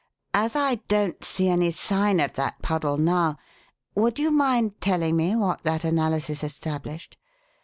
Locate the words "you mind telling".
4.17-5.15